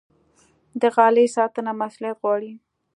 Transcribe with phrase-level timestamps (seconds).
[0.81, 2.51] د غالۍ ساتنه مسوولیت غواړي.